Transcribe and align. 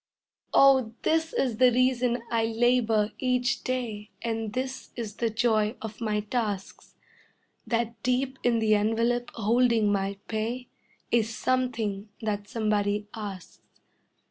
Oh, 0.51 0.95
this 1.03 1.31
is 1.31 1.57
the 1.57 1.71
reason 1.71 2.23
I 2.31 2.45
labor 2.45 3.11
each 3.19 3.63
day 3.63 4.09
And 4.23 4.51
this 4.53 4.89
is 4.95 5.17
the 5.17 5.29
joy 5.29 5.75
of 5.79 6.01
my 6.01 6.21
tasks: 6.21 6.95
That 7.67 8.01
deep 8.01 8.39
in 8.41 8.57
the 8.57 8.73
envelope 8.73 9.29
holding 9.35 9.91
my 9.91 10.17
pay 10.27 10.69
Is 11.11 11.37
something 11.37 12.09
that 12.19 12.47
somebody 12.47 13.09
asks. 13.13 13.61